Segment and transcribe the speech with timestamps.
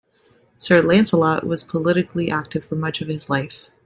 [0.57, 3.69] Sir Lancelot was politically active for much of his life.